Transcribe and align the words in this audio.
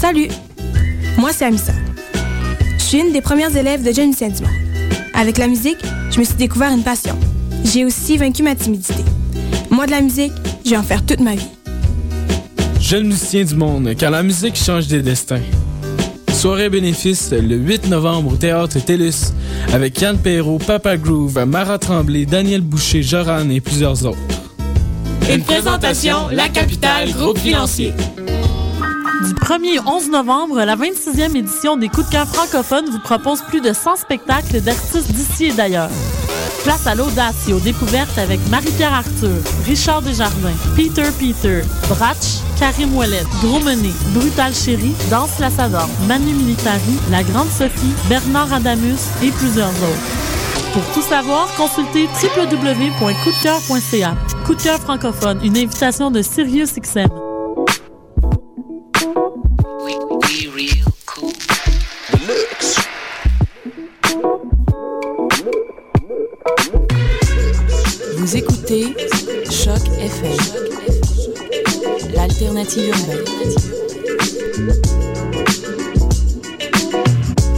Salut, 0.00 0.28
moi 1.16 1.30
c'est 1.32 1.44
Amissa. 1.44 1.72
Je 2.78 2.82
suis 2.84 2.98
une 3.00 3.12
des 3.12 3.20
premières 3.20 3.56
élèves 3.56 3.82
de 3.82 3.92
Jeune 3.92 4.12
Dumont. 4.12 4.48
Avec 5.12 5.38
la 5.38 5.48
musique, 5.48 5.78
je 6.12 6.20
me 6.20 6.24
suis 6.24 6.36
découvert 6.36 6.70
une 6.70 6.84
passion. 6.84 7.18
J'ai 7.64 7.84
aussi 7.84 8.16
vaincu 8.16 8.44
ma 8.44 8.54
timidité. 8.54 9.02
Moi 9.70 9.86
de 9.86 9.90
la 9.90 10.00
musique, 10.00 10.32
je 10.64 10.70
vais 10.70 10.76
en 10.76 10.84
faire 10.84 11.04
toute 11.04 11.18
ma 11.18 11.34
vie. 11.34 11.48
Jeune 12.80 13.08
musicien 13.08 13.42
du 13.42 13.56
monde, 13.56 13.92
car 13.98 14.12
la 14.12 14.22
musique 14.22 14.54
change 14.54 14.86
des 14.86 15.02
destins. 15.02 15.42
Soirée 16.32 16.70
bénéfice 16.70 17.32
le 17.32 17.56
8 17.56 17.88
novembre 17.88 18.34
au 18.34 18.36
Théâtre 18.36 18.78
TELUS 18.78 19.32
avec 19.72 20.00
Yann 20.00 20.16
Perrault, 20.16 20.58
Papa 20.64 20.96
Groove, 20.96 21.44
Mara 21.44 21.76
Tremblay, 21.76 22.24
Daniel 22.24 22.60
Boucher, 22.60 23.02
Joran 23.02 23.50
et 23.50 23.60
plusieurs 23.60 24.06
autres. 24.06 24.18
Une 25.28 25.42
présentation, 25.42 26.28
La 26.30 26.48
Capitale, 26.48 27.10
groupe 27.10 27.38
financier. 27.38 27.92
Du 29.24 29.34
1er 29.34 29.80
au 29.80 29.88
11 29.96 30.10
novembre, 30.10 30.62
la 30.62 30.76
26e 30.76 31.36
édition 31.36 31.76
des 31.76 31.88
Coups 31.88 32.06
de 32.06 32.12
cœur 32.12 32.28
francophones 32.28 32.88
vous 32.88 33.00
propose 33.00 33.42
plus 33.42 33.60
de 33.60 33.72
100 33.72 33.96
spectacles 33.96 34.60
d'artistes 34.60 35.10
d'ici 35.10 35.46
et 35.46 35.52
d'ailleurs. 35.52 35.90
Place 36.62 36.86
à 36.86 36.94
l'audace 36.94 37.48
et 37.48 37.52
aux 37.52 37.58
découvertes 37.58 38.16
avec 38.16 38.38
Marie-Pierre 38.48 38.94
Arthur, 38.94 39.34
Richard 39.66 40.02
Desjardins, 40.02 40.54
Peter 40.76 41.10
Peter, 41.18 41.62
Bratch, 41.88 42.44
Karim 42.60 42.94
Ouellet, 42.96 43.24
Dromené, 43.42 43.90
Brutal 44.14 44.54
Chéri, 44.54 44.94
Danse 45.10 45.40
Lassador, 45.40 45.88
Manu 46.06 46.32
Militari, 46.34 47.00
La 47.10 47.24
Grande 47.24 47.50
Sophie, 47.50 47.94
Bernard 48.08 48.52
Adamus 48.52 49.00
et 49.20 49.32
plusieurs 49.32 49.70
autres. 49.70 50.72
Pour 50.72 50.84
tout 50.94 51.02
savoir, 51.02 51.48
consultez 51.56 52.06
www.coupdecoeur.ca. 52.22 54.14
Coup 54.46 54.54
de 54.54 54.62
cœur 54.62 54.78
francophone, 54.78 55.40
une 55.42 55.56
invitation 55.56 56.12
de 56.12 56.22
Sirius 56.22 56.74
XM. 56.74 57.27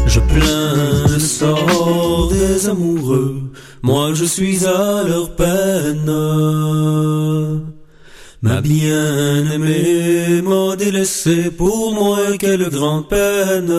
Je 0.07 0.21
plains 0.21 1.07
le 1.09 1.19
sort 1.19 2.29
des 2.31 2.69
amoureux, 2.69 3.37
moi 3.83 4.13
je 4.13 4.27
suis 4.27 4.67
à 4.67 5.03
leur 5.09 5.35
peine. 5.37 6.13
Ma 8.43 8.61
bien-aimée 8.61 10.43
m'a 10.43 10.77
délaissé 10.77 11.51
pour 11.51 11.95
moi 11.95 12.19
quelle 12.39 12.69
grande 12.69 13.09
peine. 13.09 13.73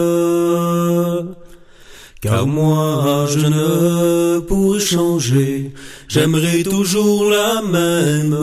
Car 2.20 2.48
moi 2.48 3.28
je 3.30 3.46
ne 3.46 4.40
pourrai 4.40 4.80
changer, 4.80 5.72
j'aimerais 6.08 6.64
toujours 6.64 7.30
la 7.30 7.62
même. 7.62 8.36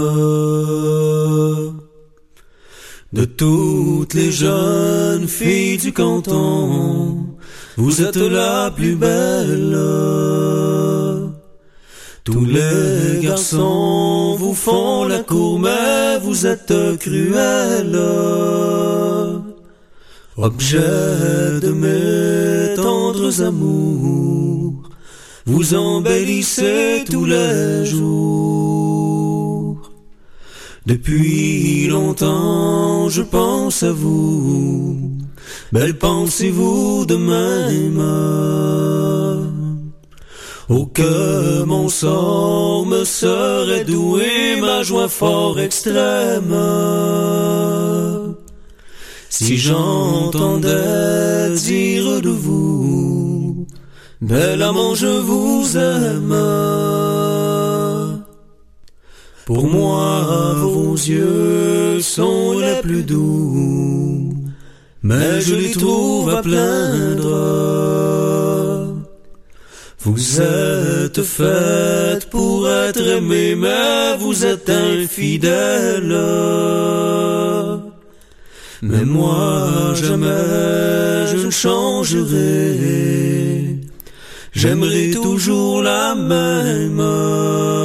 De 3.10 3.24
toutes 3.24 4.12
les 4.12 4.30
jeunes 4.30 5.26
filles 5.26 5.78
du 5.78 5.94
canton, 5.94 7.24
vous 7.78 8.02
êtes 8.02 8.16
la 8.16 8.70
plus 8.70 8.96
belle. 8.96 9.78
Tous 12.24 12.44
les 12.44 13.20
garçons 13.22 14.36
vous 14.38 14.52
font 14.52 15.04
la 15.04 15.20
cour, 15.20 15.58
mais 15.58 16.18
vous 16.22 16.47
êtes 16.47 16.74
cruelle. 16.98 17.98
Objet 20.36 21.60
de 21.62 21.72
mes 21.72 22.74
tendres 22.76 23.42
amours, 23.42 24.82
vous 25.47 25.74
embellissez 25.74 27.04
tous 27.10 27.24
les 27.24 27.86
jours. 27.86 29.07
Depuis 30.88 31.87
longtemps 31.87 33.10
je 33.10 33.21
pense 33.21 33.82
à 33.82 33.93
vous, 33.93 35.19
belle 35.71 35.99
pensez-vous 35.99 37.04
de 37.04 37.16
même? 37.16 38.03
Oh 40.71 40.87
que 40.87 41.62
mon 41.65 41.91
sort 41.91 42.87
me 42.87 43.04
serait 43.04 43.84
doué, 43.84 44.56
ma 44.62 44.82
joie 44.82 45.09
fort 45.09 45.60
extrême. 45.60 46.56
Si 49.28 49.59
j'entendais 49.59 51.50
dire 51.54 52.22
de 52.22 52.31
vous, 52.31 53.66
bel 54.22 54.62
amant, 54.62 54.94
je 54.94 55.21
vous 55.28 55.77
aime. 55.77 57.07
Pour 59.48 59.66
moi, 59.66 60.53
vos 60.59 60.92
yeux 60.92 62.03
sont 62.03 62.59
les 62.59 62.82
plus 62.82 63.03
doux, 63.03 64.34
mais 65.03 65.41
je 65.41 65.54
les 65.54 65.70
trouve 65.70 66.28
à 66.28 66.42
plaindre. 66.42 67.34
Vous 70.00 70.42
êtes 70.42 71.22
faite 71.22 72.28
pour 72.28 72.69
être 72.69 73.00
aimée, 73.00 73.54
mais 73.54 74.19
vous 74.19 74.44
êtes 74.44 74.69
infidèle. 74.69 76.15
Mais 78.82 79.06
moi, 79.06 79.94
jamais 79.94 81.26
je 81.32 81.47
ne 81.47 81.50
changerai. 81.50 82.69
J'aimerai 84.53 85.12
toujours 85.12 85.80
la 85.80 86.15
même. 86.15 87.78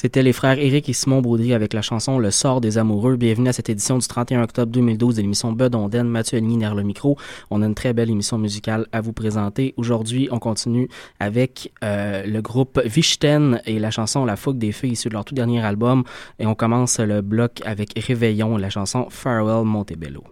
C'était 0.00 0.22
les 0.22 0.32
frères 0.32 0.60
Éric 0.60 0.88
et 0.88 0.92
Simon 0.92 1.20
Baudry 1.20 1.54
avec 1.54 1.72
la 1.72 1.82
chanson 1.82 2.20
Le 2.20 2.30
sort 2.30 2.60
des 2.60 2.78
amoureux. 2.78 3.16
Bienvenue 3.16 3.48
à 3.48 3.52
cette 3.52 3.68
édition 3.68 3.98
du 3.98 4.06
31 4.06 4.44
octobre 4.44 4.70
2012 4.70 5.16
de 5.16 5.22
l'émission 5.22 5.50
Bedonden. 5.50 6.06
Mathieu 6.06 6.38
Aligny 6.38 6.56
derrière 6.56 6.76
le 6.76 6.84
micro. 6.84 7.18
On 7.50 7.62
a 7.62 7.66
une 7.66 7.74
très 7.74 7.92
belle 7.94 8.08
émission 8.08 8.38
musicale 8.38 8.86
à 8.92 9.00
vous 9.00 9.12
présenter. 9.12 9.74
Aujourd'hui, 9.76 10.28
on 10.30 10.38
continue 10.38 10.88
avec 11.18 11.72
euh, 11.82 12.24
le 12.24 12.40
groupe 12.40 12.80
Vichten 12.84 13.60
et 13.66 13.80
la 13.80 13.90
chanson 13.90 14.24
La 14.24 14.36
fougue 14.36 14.58
des 14.58 14.70
feux 14.70 14.86
issue 14.86 15.08
de 15.08 15.14
leur 15.14 15.24
tout 15.24 15.34
dernier 15.34 15.64
album. 15.64 16.04
Et 16.38 16.46
on 16.46 16.54
commence 16.54 17.00
le 17.00 17.20
bloc 17.20 17.60
avec 17.64 17.98
Réveillon, 17.98 18.56
la 18.56 18.70
chanson 18.70 19.08
Farewell 19.10 19.64
Montebello. 19.64 20.22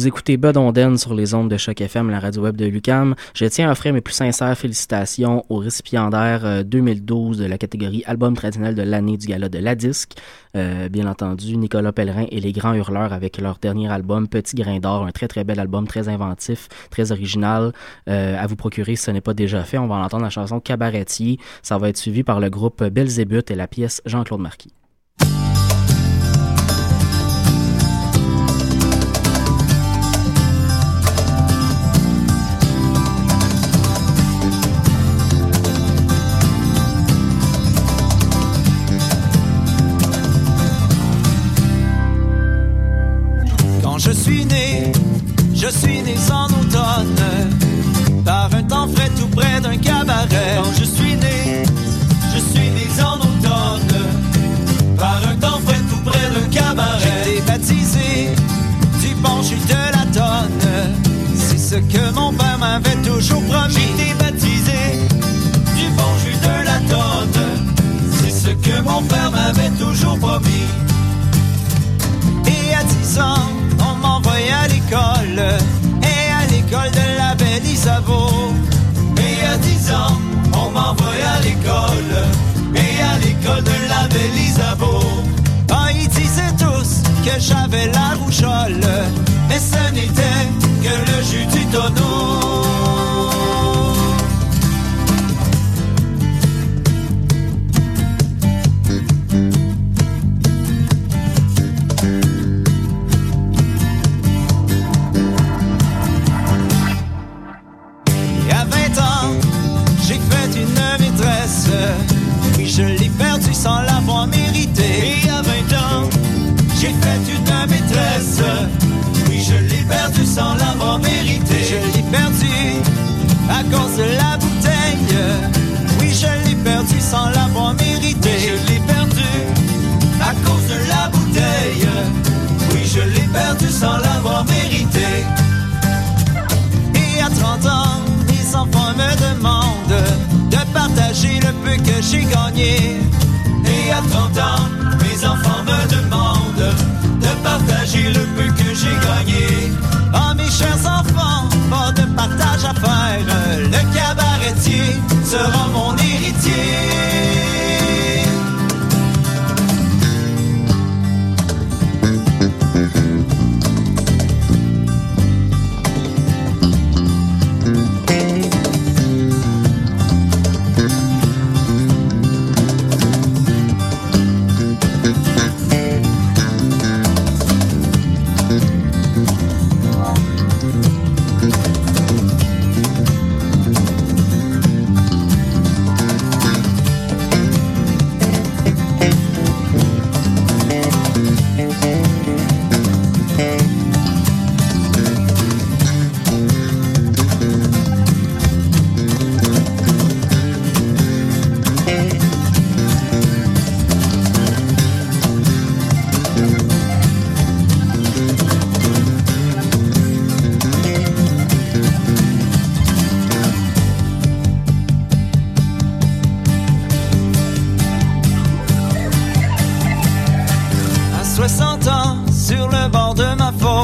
Vous 0.00 0.06
écoutez 0.06 0.38
Bud 0.38 0.56
Onden 0.56 0.96
sur 0.96 1.12
les 1.12 1.34
ondes 1.34 1.50
de 1.50 1.58
Choc 1.58 1.78
FM, 1.78 2.08
la 2.08 2.20
radio 2.20 2.40
web 2.40 2.56
de 2.56 2.64
Lucam. 2.64 3.14
Je 3.34 3.44
tiens 3.44 3.68
à 3.68 3.72
offrir 3.72 3.92
mes 3.92 4.00
plus 4.00 4.14
sincères 4.14 4.56
félicitations 4.56 5.44
aux 5.50 5.58
récipiendaires 5.58 6.64
2012 6.64 7.38
euh, 7.38 7.44
de 7.44 7.46
la 7.46 7.58
catégorie 7.58 8.02
album 8.06 8.34
traditionnel 8.34 8.74
de 8.74 8.80
l'année 8.80 9.18
du 9.18 9.26
gala 9.26 9.50
de 9.50 9.58
la 9.58 9.74
disque. 9.74 10.12
Euh, 10.56 10.88
bien 10.88 11.06
entendu, 11.06 11.54
Nicolas 11.58 11.92
Pellerin 11.92 12.24
et 12.30 12.40
les 12.40 12.52
Grands 12.52 12.72
Hurleurs 12.72 13.12
avec 13.12 13.38
leur 13.38 13.58
dernier 13.58 13.92
album 13.92 14.26
Petit 14.26 14.56
Grain 14.56 14.78
d'or, 14.78 15.04
un 15.04 15.12
très 15.12 15.28
très 15.28 15.44
bel 15.44 15.60
album, 15.60 15.86
très 15.86 16.08
inventif, 16.08 16.68
très 16.88 17.12
original 17.12 17.74
euh, 18.08 18.42
à 18.42 18.46
vous 18.46 18.56
procurer 18.56 18.96
si 18.96 19.04
ce 19.04 19.10
n'est 19.10 19.20
pas 19.20 19.34
déjà 19.34 19.64
fait. 19.64 19.76
On 19.76 19.86
va 19.86 19.96
en 19.96 20.02
entendre 20.02 20.22
la 20.22 20.30
chanson 20.30 20.60
Cabaretier. 20.60 21.38
Ça 21.60 21.76
va 21.76 21.90
être 21.90 21.98
suivi 21.98 22.22
par 22.22 22.40
le 22.40 22.48
groupe 22.48 22.82
Belzébuth 22.82 23.50
et 23.50 23.54
la 23.54 23.68
pièce 23.68 24.00
Jean-Claude 24.06 24.40
Marquis. 24.40 24.72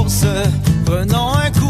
force, 0.09 0.25
prenons 0.85 1.35
un 1.35 1.51
coup. 1.51 1.66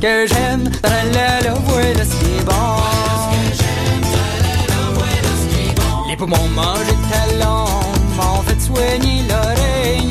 Que 0.00 0.26
j'aime, 0.26 0.70
tralala, 0.82 1.54
voilà 1.66 2.04
ce 2.04 2.16
qui 2.16 2.38
est 2.38 2.44
bon. 2.44 2.52
Les 6.08 6.16
poumons 6.16 6.48
mangent 6.54 6.86
de 6.86 6.94
talons, 7.10 7.66
m'ont 8.16 8.42
fait 8.42 8.60
soigner 8.60 9.22
l'oreille. 9.28 10.08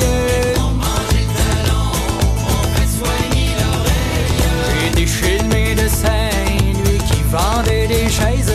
J'ai 4.80 4.88
été 4.88 5.08
chez 5.08 5.38
le 5.40 5.48
médecin, 5.50 6.30
lui 6.86 6.98
qui 6.98 7.22
vendait 7.30 7.88
des 7.88 8.10
chaises, 8.10 8.54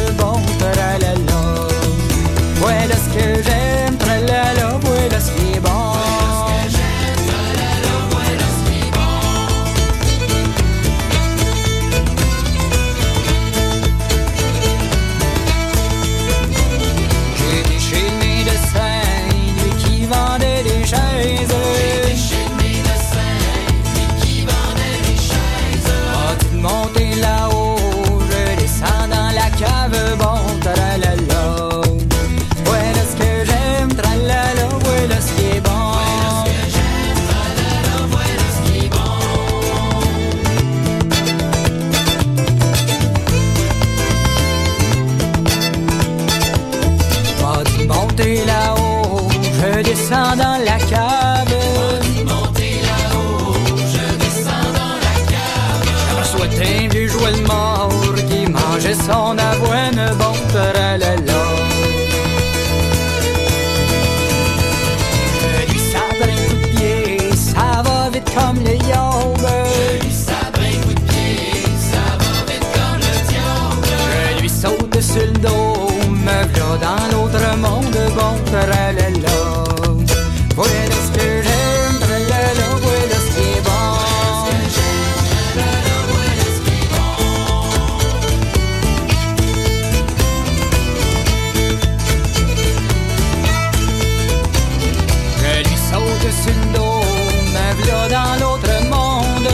dans 98.09 98.35
l'autre 98.41 98.73
monde. 98.89 99.49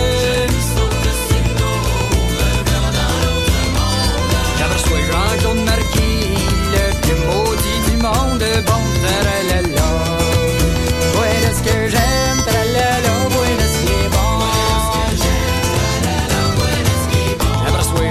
J'aperçois 4.58 5.02
Jean-Claude 5.10 5.62
Marquis, 5.64 6.38
le 6.72 6.84
plus 7.00 7.18
maudit 7.26 7.80
du 7.90 7.96
monde, 7.96 8.44
bon. 8.66 8.82
Voilà 11.14 11.48
ce 11.52 11.60
que 11.62 11.76
j'aime, 11.88 12.40
voilà 13.30 13.64
ce 13.72 13.78
qui 13.82 13.92
est 13.92 14.10
bon. 14.10 14.32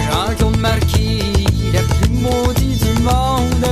Jean-Claude 0.10 0.58
Marquis, 0.58 1.46
le 1.74 1.82
plus 1.96 2.10
maudit 2.10 2.76
du 2.78 2.92
monde. 3.02 3.66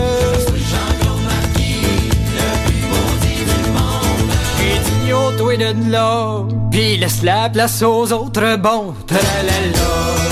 De 5.54 5.71
puis 6.73 6.97
laisse 6.97 7.21
la 7.21 7.49
place 7.49 7.83
aux 7.83 8.12
autres 8.12 8.57
bons, 8.57 8.95
tralala. 9.05 10.22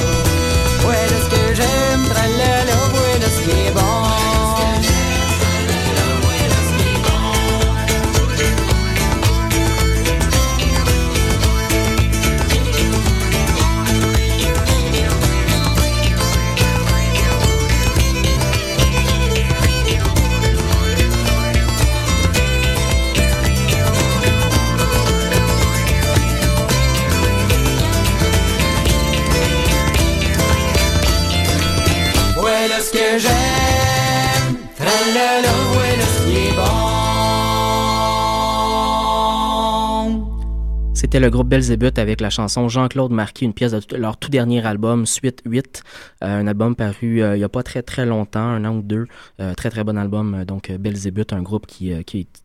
C'était 40.93 41.19
le 41.19 41.29
groupe 41.29 41.49
Belzébuth 41.49 41.99
avec 41.99 42.21
la 42.21 42.29
chanson 42.29 42.69
Jean-Claude 42.69 43.11
Marquis, 43.11 43.43
une 43.43 43.53
pièce 43.53 43.73
de 43.73 43.97
leur 43.97 44.15
tout 44.15 44.29
dernier 44.29 44.65
album, 44.65 45.05
Suite 45.05 45.41
8. 45.45 45.83
Euh, 46.23 46.39
un 46.39 46.47
album 46.47 46.73
paru 46.77 47.21
euh, 47.21 47.35
il 47.35 47.39
n'y 47.39 47.43
a 47.43 47.49
pas 47.49 47.63
très 47.63 47.81
très 47.81 48.05
longtemps, 48.05 48.39
un 48.39 48.63
an 48.63 48.77
ou 48.77 48.81
deux. 48.81 49.07
Euh, 49.41 49.53
très 49.55 49.69
très 49.69 49.83
bon 49.83 49.97
album. 49.97 50.45
Donc 50.45 50.71
Belzébuth, 50.71 51.33
un 51.33 51.41
groupe 51.41 51.67
qui, 51.67 51.93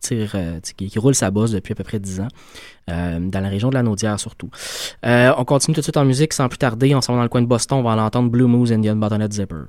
tire, 0.01 0.35
qui, 0.75 0.99
roule 0.99 1.15
sa 1.15 1.31
bosse 1.31 1.51
depuis 1.51 1.71
à 1.71 1.75
peu 1.75 1.85
près 1.85 1.99
10 1.99 2.19
ans. 2.19 2.27
Dans 2.89 3.41
la 3.41 3.47
région 3.47 3.69
de 3.69 3.75
la 3.75 3.83
Naudière 3.83 4.19
surtout. 4.19 4.49
On 5.03 5.45
continue 5.45 5.75
tout 5.75 5.79
de 5.79 5.85
suite 5.85 5.97
en 5.97 6.03
musique 6.03 6.33
sans 6.33 6.49
plus 6.49 6.57
tarder. 6.57 6.93
On 6.93 6.99
s'en 6.99 7.13
va 7.13 7.19
dans 7.19 7.23
le 7.23 7.29
coin 7.29 7.41
de 7.41 7.47
Boston. 7.47 7.77
On 7.77 7.83
va 7.83 7.95
l'entendre 7.95 8.29
Blue 8.29 8.47
Moose 8.47 8.73
Indian 8.73 8.97
Bottonet 8.97 9.31
Zipper. 9.31 9.63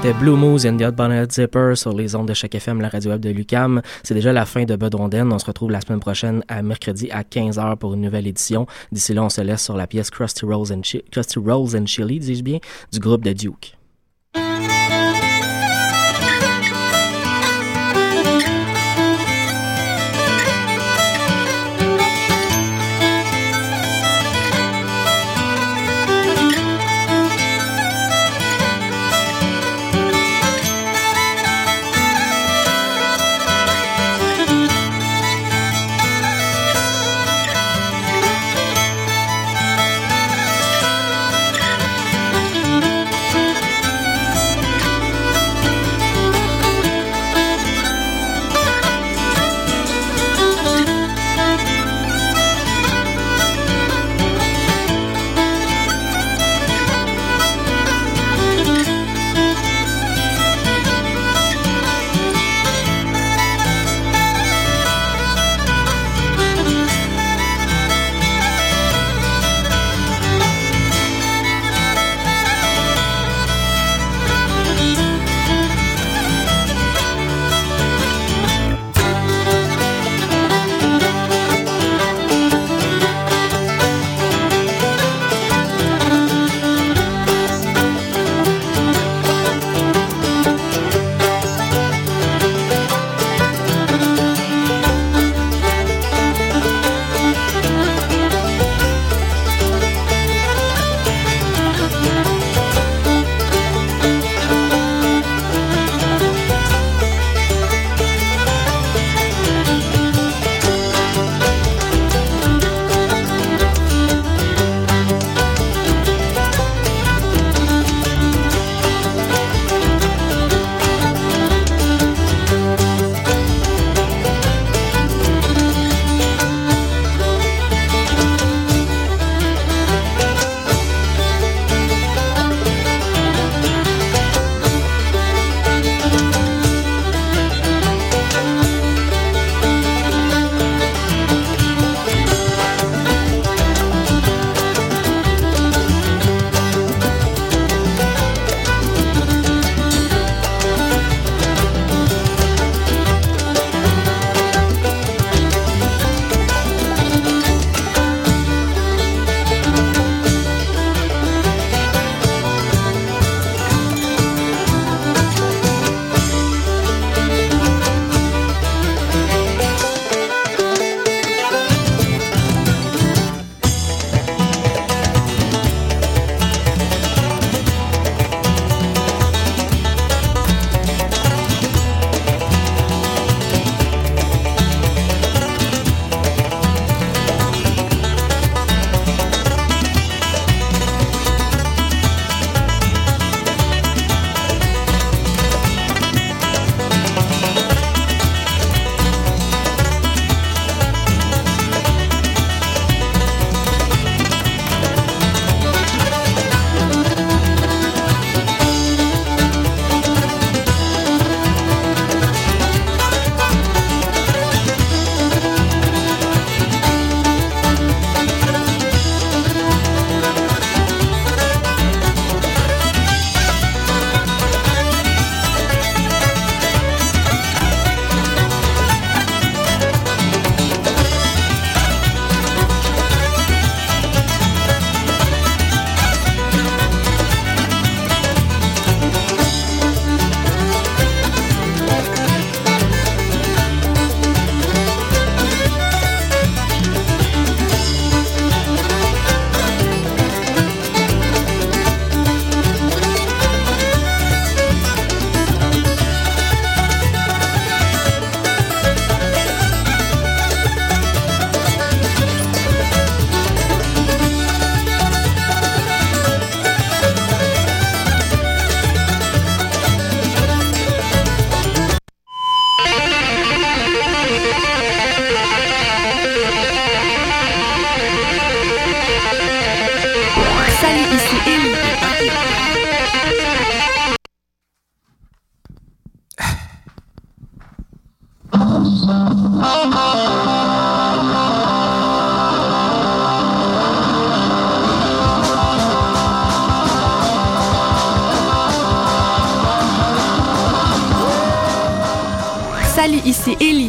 C'était 0.00 0.14
Blue 0.14 0.36
Moose 0.36 0.64
and 0.64 0.76
the 0.76 0.82
Hot 0.82 0.92
Bonnet 0.92 1.26
Zipper 1.28 1.72
sur 1.74 1.92
les 1.92 2.14
ondes 2.14 2.28
de 2.28 2.32
chaque 2.32 2.54
FM, 2.54 2.80
la 2.80 2.88
radio 2.88 3.10
web 3.10 3.20
de 3.20 3.30
Lucam. 3.30 3.82
C'est 4.04 4.14
déjà 4.14 4.32
la 4.32 4.46
fin 4.46 4.62
de 4.62 4.76
Bedonden. 4.76 5.32
On 5.32 5.40
se 5.40 5.44
retrouve 5.44 5.72
la 5.72 5.80
semaine 5.80 5.98
prochaine 5.98 6.44
à 6.46 6.62
mercredi 6.62 7.10
à 7.10 7.22
15h 7.22 7.76
pour 7.78 7.94
une 7.94 8.02
nouvelle 8.02 8.28
édition. 8.28 8.68
D'ici 8.92 9.12
là, 9.12 9.24
on 9.24 9.28
se 9.28 9.40
laisse 9.40 9.64
sur 9.64 9.76
la 9.76 9.88
pièce 9.88 10.10
Krusty 10.10 10.44
Rolls 10.44 10.72
and, 10.72 10.82
and 11.76 11.86
Chili, 11.86 12.20
dis-je 12.20 12.44
bien, 12.44 12.58
du 12.92 13.00
groupe 13.00 13.24
de 13.24 13.32
Duke. 13.32 13.76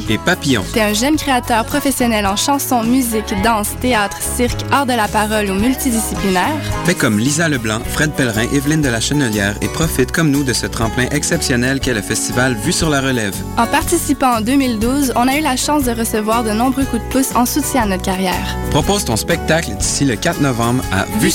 Et 0.10 0.18
Papillon. 0.18 0.64
T'es 0.74 0.82
un 0.82 0.94
jeune 0.94 1.18
créateur 1.18 1.64
professionnel 1.66 2.26
en 2.26 2.36
chanson, 2.36 2.84
musique, 2.84 3.34
danse, 3.44 3.70
théâtre, 3.80 4.18
cirque, 4.22 4.62
art 4.72 4.88
de 4.88 4.94
la 4.94 5.08
parole 5.08 5.52
ou 5.52 5.54
multidisciplinaire? 5.54 6.56
Fais 6.86 6.96
comme 6.96 7.20
Lisa 7.20 7.48
Leblanc, 7.48 7.80
Fred 7.86 8.12
Pellerin, 8.14 8.48
Evelyne 8.52 8.82
de 8.82 8.90
la 8.90 9.00
Chenelière 9.00 9.56
et 9.62 9.68
profite 9.68 10.12
comme 10.12 10.32
nous 10.32 10.44
de 10.44 10.54
ce 10.54 10.66
tremplin 10.66 11.06
exceptionnel 11.12 11.80
qu'est 11.80 11.94
le 11.94 12.02
festival 12.02 12.56
Vue 12.56 12.72
sur 12.72 12.90
la 12.90 13.02
relève. 13.02 13.36
En 13.58 13.68
participant 13.68 14.38
en 14.38 14.42
2012, 14.42 15.14
on 15.16 15.28
a 15.28 15.38
eu 15.38 15.42
la 15.42 15.56
chance 15.56 15.84
de 15.84 15.92
recevoir 15.92 16.44
de 16.44 16.52
nombreux 16.52 16.86
coups 16.86 17.04
de 17.04 17.10
pouce 17.10 17.36
en 17.36 17.46
soutien 17.46 17.84
à 17.84 17.86
notre 17.86 18.04
carrière. 18.04 18.58
Propose 18.72 19.06
ton 19.06 19.16
spectacle 19.16 19.72
d'ici 19.78 20.06
le 20.06 20.16
4 20.16 20.42
novembre 20.42 20.84
à 20.92 21.06
vue 21.20 21.32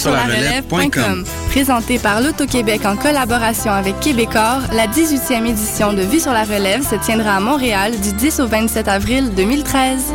sur 1.54 1.68
la 1.68 1.78
relève.com. 1.78 1.84
Présenté 1.84 1.98
par 1.98 2.20
l'Auto-Québec 2.20 2.84
en 2.84 2.96
collaboration 2.96 3.70
avec 3.70 4.00
Québecor, 4.00 4.60
la 4.72 4.88
18e 4.88 5.46
édition 5.46 5.92
de 5.92 6.02
Vue 6.02 6.20
sur 6.20 6.32
la 6.32 6.42
relève 6.42 6.82
se 6.82 6.96
tiendra 6.96 7.36
à 7.36 7.40
Montréal 7.40 7.92
du 8.00 8.12
10 8.12 8.40
au 8.40 8.46
27 8.46 8.88
avril 8.88 9.30
2013. 9.36 10.14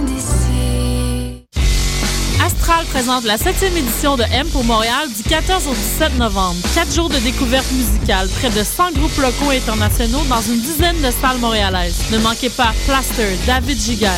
Astral 2.45 2.86
présente 2.88 3.23
la 3.23 3.38
7e 3.38 3.75
édition 3.78 4.15
de 4.15 4.23
M 4.34 4.47
pour 4.49 4.63
Montréal 4.63 5.08
du 5.15 5.23
14 5.23 5.67
au 5.67 5.73
17 5.73 6.17
novembre. 6.17 6.58
Quatre 6.75 6.93
jours 6.93 7.10
de 7.10 7.17
découverte 7.19 7.71
musicale, 7.71 8.28
près 8.39 8.49
de 8.49 8.63
100 8.63 8.91
groupes 8.93 9.17
locaux 9.17 9.52
et 9.52 9.58
internationaux 9.58 10.23
dans 10.30 10.41
une 10.41 10.60
dizaine 10.60 10.97
de 11.02 11.12
salles 11.12 11.39
montréalaises. 11.39 12.12
Ne 12.12 12.17
manquez 12.19 12.49
pas 12.49 12.73
Plaster, 12.86 13.38
David 13.47 13.80
Giguère, 13.80 14.12